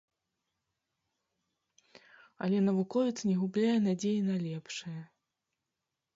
Але 2.47 2.63
навуковец 2.69 3.29
не 3.29 3.35
губляе 3.43 3.75
надзеі 3.91 4.27
на 4.33 4.41
лепшае. 4.49 4.97